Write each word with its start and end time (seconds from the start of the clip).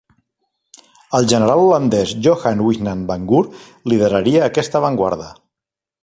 El 1.17 1.27
general 1.33 1.59
holandès 1.65 2.13
Johan 2.27 2.63
Wijnand 2.67 3.05
van 3.11 3.27
Goor 3.31 3.51
lideraria 3.93 4.41
aquesta 4.47 4.81
avantguarda. 4.81 5.29